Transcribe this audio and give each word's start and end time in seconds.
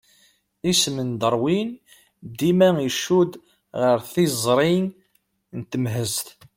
Isem 0.71 0.97
n 1.07 1.09
Darwin 1.21 1.69
dima 2.37 2.69
icudd 2.89 3.31
ɣer 3.81 3.97
tiẓri 4.11 4.73
n 5.57 5.59
temhezt. 5.71 6.27